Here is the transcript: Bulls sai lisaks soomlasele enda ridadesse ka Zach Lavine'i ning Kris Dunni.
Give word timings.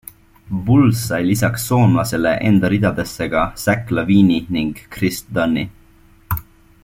Bulls 0.69 1.01
sai 1.09 1.19
lisaks 1.27 1.65
soomlasele 1.71 2.31
enda 2.51 2.71
ridadesse 2.73 3.27
ka 3.35 3.43
Zach 3.65 3.93
Lavine'i 3.97 4.39
ning 4.55 4.73
Kris 4.97 5.17
Dunni. 5.37 5.65